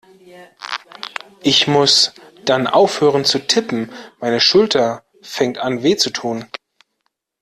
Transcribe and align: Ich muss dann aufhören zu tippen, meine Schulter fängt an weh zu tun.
Ich 1.43 1.67
muss 1.67 2.13
dann 2.43 2.65
aufhören 2.65 3.23
zu 3.23 3.37
tippen, 3.37 3.91
meine 4.19 4.39
Schulter 4.39 5.03
fängt 5.21 5.59
an 5.59 5.83
weh 5.83 5.95
zu 5.95 6.09
tun. 6.09 6.47